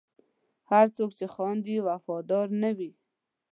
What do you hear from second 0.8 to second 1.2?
څوک